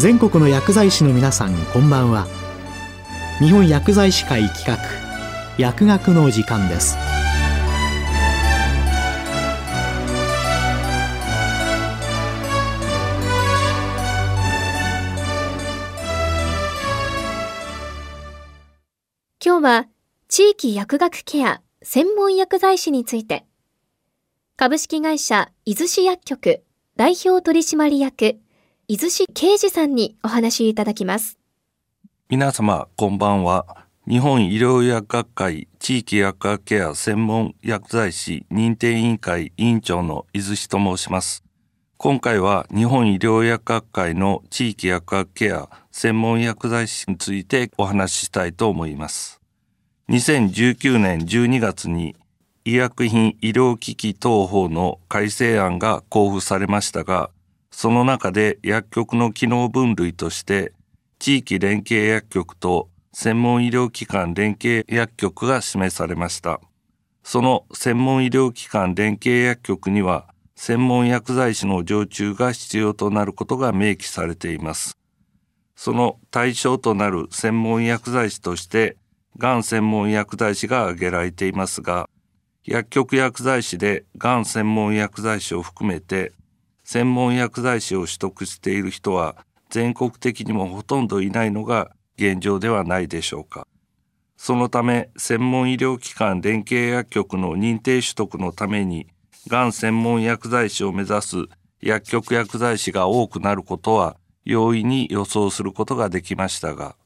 [0.00, 2.26] 全国の薬剤師の皆さんこんばんは。
[3.38, 4.78] 日本薬剤師会企画
[5.58, 6.96] 薬学の時間です。
[19.44, 19.88] 今日は
[20.28, 23.44] 地域薬学ケア専門薬剤師について。
[24.56, 26.62] 株式会社伊豆市薬局
[26.96, 28.40] 代表取締役
[28.92, 31.38] 伊豆市啓二さんにお話いただきます。
[32.28, 33.86] 皆様こんばんは。
[34.08, 41.44] 日本医療薬学会地域薬学ケア専門薬剤師認定委員会委員長の伊豆市と申します。
[41.98, 49.40] 今回は日本医療薬学会の地域薬学ケア専門薬剤師についてお話ししたいと思います。
[50.08, 52.16] 2019年12月に
[52.64, 57.30] 医薬品医療機器等法の改正案が交付されましたが、
[57.70, 60.72] その中で薬局の機能分類として、
[61.18, 66.60] 地域連携薬局と専門医療機関連携薬局が示されました。
[67.22, 70.26] その専門医療機関連携薬局には、
[70.56, 74.96] 専門薬剤師の常駐が必要となることが明記されています。
[75.74, 78.96] その対象となる専門薬剤師として、
[79.38, 82.08] がん専門薬剤師が挙げられていますが、
[82.64, 86.32] 薬局薬剤師でがん専門薬剤師を含めて
[86.92, 89.36] 専門薬剤師を取得している人は
[89.68, 93.64] 全国的にもほとんどいないのが現状ではないでしょうか。
[94.36, 99.06] そのため専門医療機関連携薬局の認定取得のために
[99.46, 101.36] がん専門薬剤師を目指す
[101.80, 106.96] 薬局薬剤師が多くなることは容易に予想することができましたが、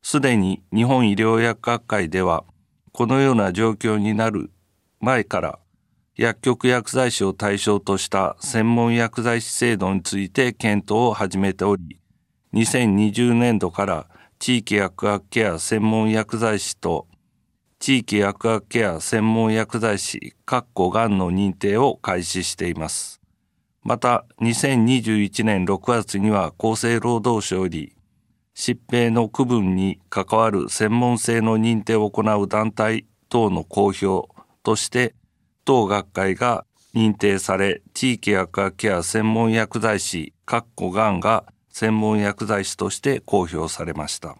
[0.00, 2.44] すでに日本医療薬学会では
[2.92, 4.50] このような状況になる
[5.00, 5.58] 前から
[6.16, 11.98] 薬局薬剤師を対象とした専門薬剤師制度について検討を始めており、
[12.52, 14.06] 2020年度から
[14.38, 17.08] 地域薬学ケア専門薬剤師と
[17.80, 23.20] 地域薬学ケア専門薬剤師、括弧がんの認定を開始しています。
[23.82, 27.94] また、2021年6月には厚生労働省より、
[28.56, 34.28] 疾病の区分に関わる専門性の認定を行う団体等の公表
[34.62, 35.14] として
[35.64, 40.64] 当学会が認定され地域薬学ケア専門薬剤師が
[41.10, 44.36] んが専門薬剤師として公表されました。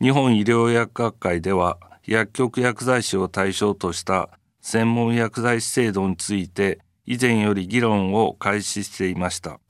[0.00, 4.30] 日本医療薬学会では薬局薬剤師を対象とした
[4.60, 9.60] 専門薬剤師制度について以前より議論を開始していました。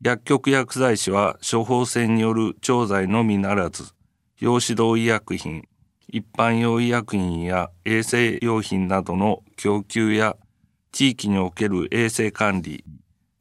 [0.00, 3.92] 薬局薬剤師は処方箋による調剤のみならず
[4.38, 5.64] 用指導医薬品
[6.14, 10.36] 一般用医薬品や衛生用品などの供給や
[10.92, 12.84] 地域における衛生管理、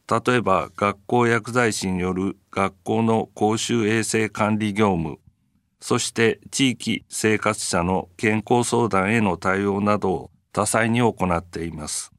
[0.09, 5.19] 例えば学校薬剤師による学校の公衆衛生管理業務、
[5.81, 12.13] そして地域生活者の健康相談への対応などを多彩に行っています。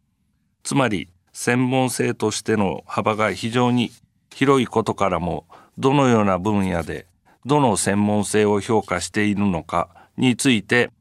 [0.65, 3.91] つまり専門性としての幅が非常に
[4.35, 5.47] 広いことからも
[5.79, 7.07] どのような分野で
[7.47, 10.93] どの専門性を評価しているのかについて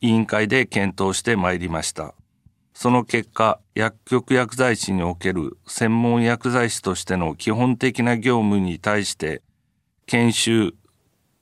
[0.00, 2.14] 委員会で検討してまいりました。
[2.72, 9.42] その結果、薬局薬剤師における専門薬剤師としての基本的な業務に対して、
[10.06, 10.74] 研修、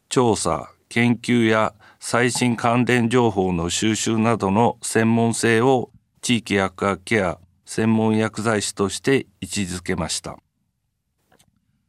[0.09, 10.37] 調査、研究や最新関連情報の収集などの専門性を地域薬学ケア専門薬剤師として位置づけました。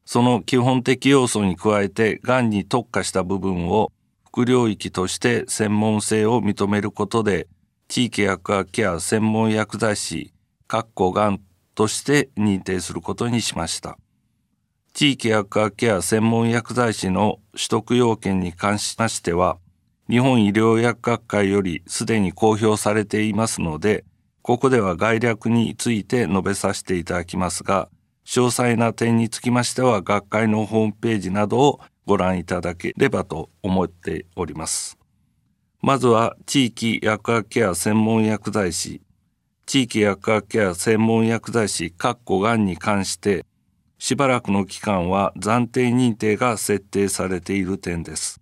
[0.06, 3.92] その基本的要素に加えて、がんに特化した部分を
[4.36, 7.48] 副領域として専門性を認めることで、
[7.88, 10.34] 地域薬学ケア専門薬剤師、
[10.68, 11.40] 括弧がん
[11.74, 13.98] として認定することにしました。
[14.94, 19.58] 地域薬学ケア専門薬剤師の取得要件に関しましては、
[20.10, 24.04] 日本医療薬学会よりすでに公表されていますので、
[24.42, 27.88] ここでは概略について述べさせていただきますが、
[28.26, 34.98] 詳細な点につきましては学会のホームページなどをご覧いただければと思っております。
[35.82, 39.02] まずは地域薬学ケア専門薬剤師、
[39.66, 43.46] 地域薬学ケア専門薬剤師、括弧がんに関して、
[43.98, 48.42] しばらくの期間は暫定認定が設定されている点です。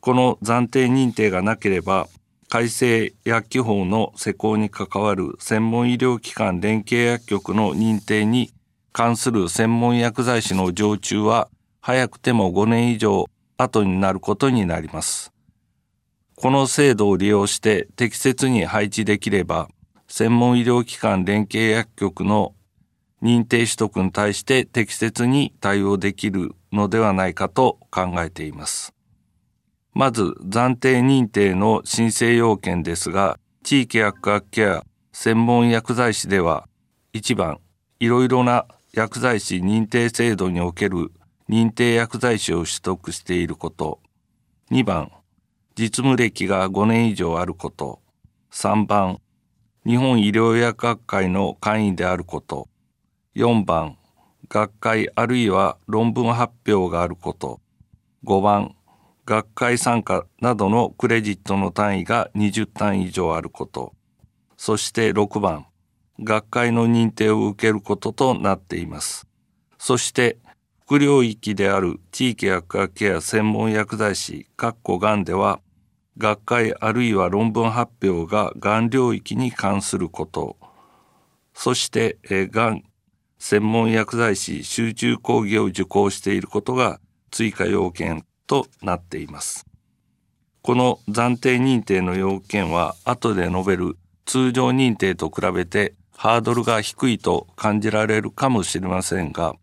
[0.00, 2.08] この暫定認定がなければ、
[2.48, 8.52] 改正薬機法の施行に関わる専門医療機関連携薬局の認定に
[8.92, 11.48] 関する専門薬剤師の常駐は
[11.86, 13.26] 早くても5年以上
[13.58, 15.34] 後になることになります。
[16.34, 19.68] この制度を利用して適切に配置できれば、
[20.08, 22.54] 専門医療機関連携薬局の
[23.22, 28.94] 認定取得に対して適切に対応できるのではないかと考えています。
[29.92, 36.66] まず暫定認定の申請要件ですが、地域薬学ケア専門薬剤師では
[37.12, 37.58] 1番
[38.00, 38.64] いろいろな
[38.94, 41.12] 薬剤師認定制度における
[41.48, 44.00] 認定薬剤師を取得していること。
[44.70, 45.12] 2番
[45.76, 48.00] 実務歴が5年以上あること。
[48.50, 49.20] 3番
[49.84, 52.68] 日本医療薬学会の会員であること。
[53.36, 53.98] 4番
[54.48, 57.60] 学会あるいは論文発表があること。
[58.24, 58.74] 5番
[59.26, 63.94] 学会参加などのクレジットの単位が20単位以上あること。
[64.56, 65.66] そして6番
[66.20, 69.26] 学会の認定を受けることとなっています。
[69.78, 70.38] そして
[70.94, 74.76] 副領域である地域薬学ケア専門薬剤師が
[75.16, 75.58] んでは
[76.18, 80.56] 学会あるいは論文発表ががん領域に関すること
[81.52, 82.84] そしてがん
[83.40, 87.00] 専門薬剤師集中講義を受講していることが
[87.32, 89.66] 追加要件となっています。
[90.62, 93.96] この暫定認定の要件は後で述べる
[94.26, 99.56] 通常認定と比べてハードルが低いと感じられるかもしれませんが、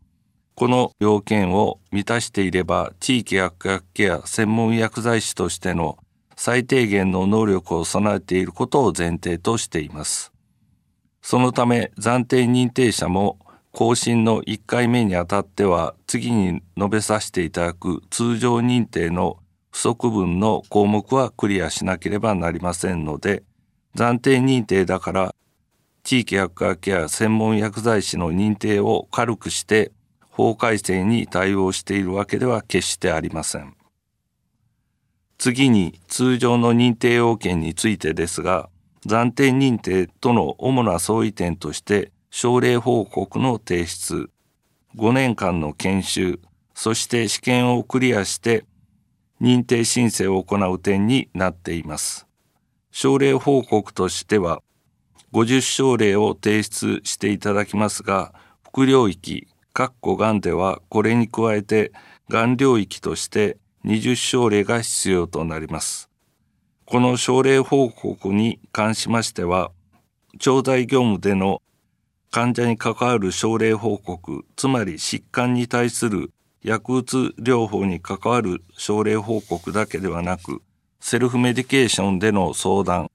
[0.62, 5.98] この要件を満たしていれば地域薬学ケア専門薬剤師としての
[6.36, 10.32] 最低限の能力を備えていることを前提としています。
[11.24, 13.40] そのため暫定認定者も
[13.72, 19.40] 更新の1回目にあたっては次に述べさせていただく通常認定の
[19.72, 23.42] 不足分の項目はクリアしなければなりませんので
[23.96, 25.36] 暫定認定だから
[26.04, 29.92] 地域薬学ケア専門薬剤師の認定を軽くして
[30.42, 33.76] 法改正に対応しているわけでは決してありません。
[35.38, 38.70] 次に通常の認定要件についてですが
[39.06, 44.30] 暫定認定との主な相違点として症例報告の提出、
[44.96, 46.40] 5年間の研修、
[46.74, 48.66] そして試験をクリアして
[49.42, 52.28] 認定申請を行う点になっています。
[52.92, 54.62] 症例報告としては、
[55.34, 58.34] 50症例を提出していただきますが、
[58.64, 61.92] 副領域、括弧がんではこれに加えて、
[62.30, 66.10] がん領域として20症例が必要となります。
[66.86, 69.72] この症例報告に関しましては、
[70.40, 71.62] 調剤業務での
[72.32, 76.32] 患者に関わる症例報告、つまり疾患に対する
[76.64, 80.62] 薬物療法に関わる症例報告だけではなく、
[81.00, 83.10] セルフメディケーションでの相談、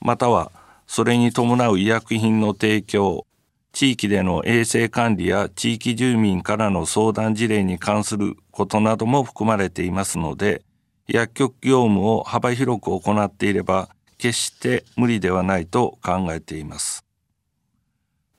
[0.00, 0.52] または
[0.86, 3.26] それに伴う医薬品の提供、
[3.72, 10.62] 地域での衛生管理や地域住民からの相談事例に関することなども含まれていますので、
[11.06, 13.88] 薬局業務を幅広く行っていれば
[14.18, 17.04] 決して無理ではないと考えています。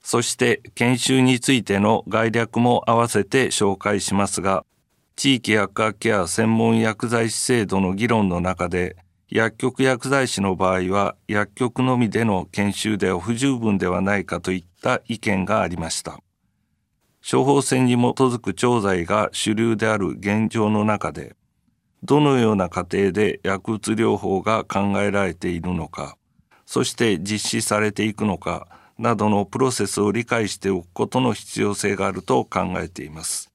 [0.02, 4.64] そして研修についての概略も合わせて紹介しますが、
[5.16, 8.96] 地域薬学ケア専門薬剤師制度の議論の中で、
[9.28, 16.20] 薬局薬剤師の場合は薬局のみでの研修では不十分ではないかといったた意見がありました。
[17.28, 21.36] 処方箋に基づく調剤が主流である現状の中で、
[22.02, 26.18] どのような過程で薬物療法が考えられているのか、
[26.66, 28.66] そして実施されていくのか、
[28.98, 33.52] などのプロセスを理解しておくことの必要性があると考えています。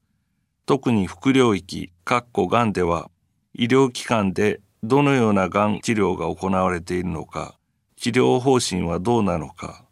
[0.66, 3.10] 特に副領域、かっこがんでは、
[3.54, 7.56] 医療機関でどのようながん治療が行われているのか、
[7.98, 9.87] 治療方針はどうなのか、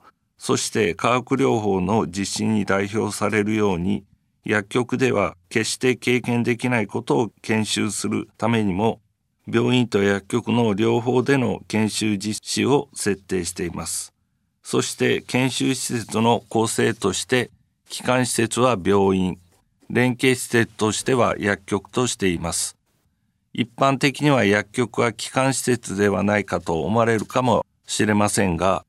[0.46, 4.04] そして化学療法の実施に代表されるように、
[4.44, 9.02] 薬局では決して経験できないことを研修するためにも、
[9.52, 14.14] 病院と薬局の両方での研修実施を設定しています。
[14.62, 17.50] そして研修施設の構成として
[17.90, 19.40] 基幹施設は病院
[19.90, 22.76] 連携施設としては薬局としています
[23.54, 28.86] 一般的には薬局は基幹施設ではないかと思われるかもしれませんが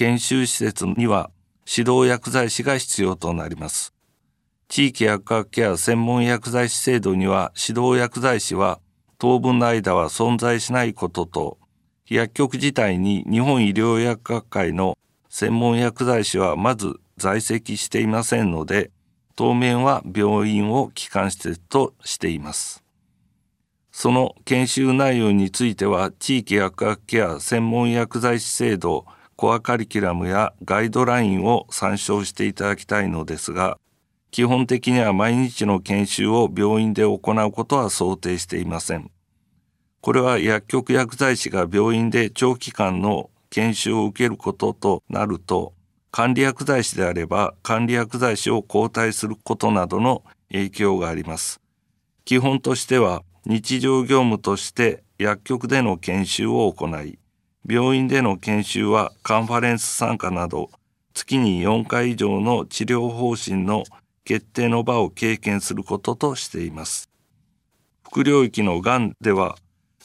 [0.00, 1.30] 研修施設には
[1.66, 3.92] 指導薬剤師が必要となります
[4.68, 8.80] 地域薬学ケア専門薬剤師制度には指導薬剤師は
[9.18, 11.58] 当分の間は存在しないことと
[12.06, 14.96] 薬局自体に日本医療薬学会の
[15.28, 18.90] 専門薬剤師はまず在籍していませんので、
[19.36, 22.82] 当面は病院を基幹施設としています。
[23.92, 29.06] その研修内容については、地域薬学ケア専門薬剤師制度
[29.40, 33.78] コアカリキュラムやガイドラインを参照していただきたいのですが、
[34.30, 39.10] 基本的には毎日の研修を病院で行うことは想定していません。
[40.02, 45.72] これは薬局薬剤師が病院で長期間の研修を受けることとなると、
[46.10, 51.62] 管理薬剤師であれば管理薬剤師を交代することなどの影響があります。
[52.26, 57.18] 基本としては日常業務として薬局での研修を行い、
[57.66, 60.70] 病院での研修はカンファレンス参加など
[61.14, 63.84] 月に4回以上の治療方針の
[64.24, 67.10] 決定の場を経験することとしています。
[68.02, 69.56] 副領域のがんでは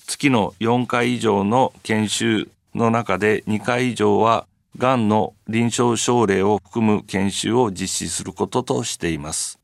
[0.05, 4.47] 月の4回以上の研修の中で2回以上は
[4.77, 9.59] がんの臨床症例を含む研修を実施することとしています。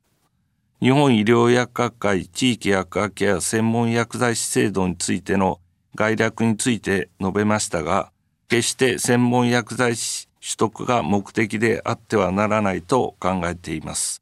[0.79, 5.59] 日本医療薬学会地域薬学ケア専門薬剤師制度についての
[5.95, 8.11] 概略について述べましたが、
[8.47, 14.21] 決して専門薬剤師取得が目的であってはならないと考えています。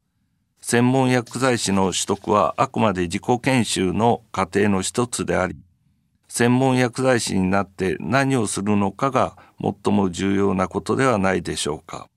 [0.60, 5.56] 専門薬剤師の取得はあくまで自己研修の過程の一つであり、
[6.28, 12.08] 専門薬剤師になって何をするのかが最も重要なことではないでしょうか。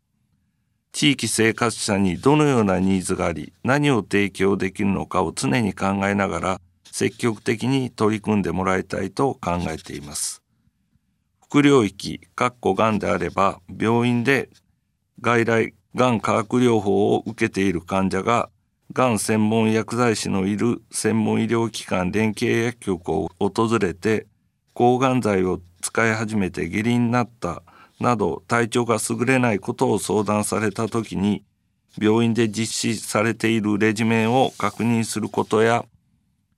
[0.92, 6.62] 地域生活者にどのようなニーズがあり、何を提供できるのかを常に考えながら、
[6.96, 10.44] 積極的に取り組んでもらいたいと考えています。
[11.44, 14.52] 副領域、かっこがんであれば、病院で
[15.20, 18.52] 外来がん化学療法を受けている患者が、
[18.92, 24.28] がん専門薬剤師のいる専門医療機関連携薬局を訪れて、
[24.76, 27.64] 抗がん剤を使い始めて下痢になった
[28.00, 31.44] など体調が優れないことを相談された時に
[32.00, 35.86] 病院で実施されているレジメンを確認することや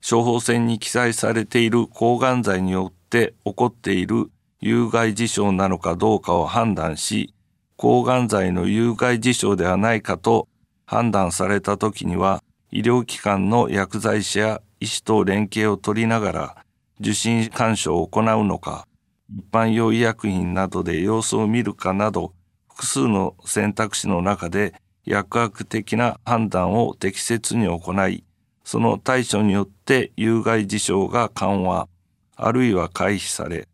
[0.08, 7.34] 処方箋に記載されている抗がん剤によって起こっている有害事象なのかどうかを判断し
[7.76, 10.48] 抗がん剤の有害事象ではないかと
[10.86, 16.56] 判断された時には医療機関の薬剤師や医師と連携を取りながら
[17.00, 18.86] 受診干渉を行うのか
[19.28, 22.32] 一般用医薬品などで様子を見るかなど
[22.68, 24.74] 複数の選択肢の中で
[25.04, 28.24] 薬学的な判断を適切に行い
[28.66, 31.88] その対処によって有害事象が緩和
[32.34, 33.68] あるいは回避され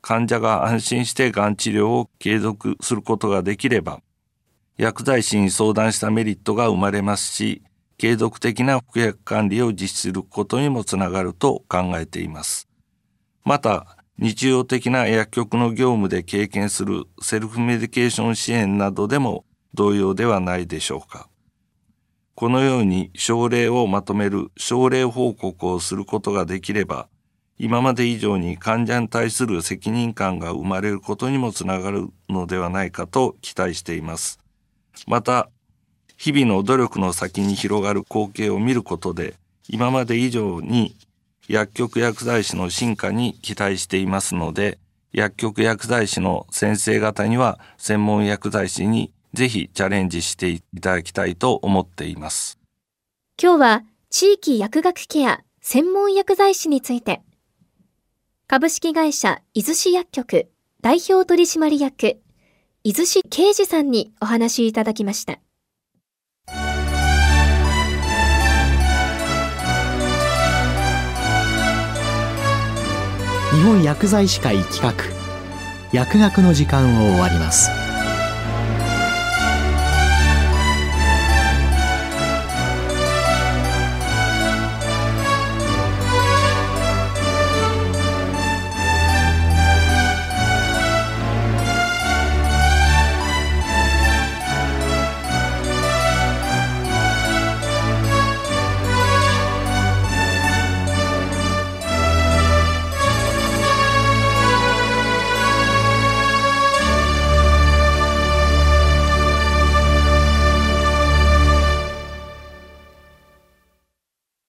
[0.00, 4.00] 患者が安心してがん治療を継続することができれば
[4.78, 7.62] 薬剤師に相談したメリットが生まれますし
[7.98, 12.66] 継続的な服薬管理を実施することにもつながると考えています。
[13.44, 19.44] また日常的な薬局の業務で経験するセルフメディケーション支援などでも
[19.74, 21.29] 同様ではないでしょうか。
[22.40, 27.06] このように症例をまとめる症例報告をすることができれば、
[27.58, 34.38] 今まで以上に患者に対する責任感が生まれることにもつながるのではないかと期待しています。
[35.06, 35.50] また、
[36.16, 39.34] 日々の努力の先に広がる光景を見ることで、
[39.68, 40.96] 今まで以上に
[41.46, 44.78] 薬局薬剤師の進化に期待していますので、
[45.12, 52.58] 薬局薬剤師の先生方には専門薬剤師にぜひチャレンジしていただきたいと思っています。
[53.40, 57.22] 今日は地域薬学ケア専門薬剤師について、
[58.46, 60.48] 株式会社伊豆市薬局
[60.82, 62.20] 代表取締役
[62.82, 65.38] 伊豆市啓二さんにお話いただきました。
[73.52, 74.94] 日本薬剤師会企画
[75.92, 77.79] 薬学の時間を終わります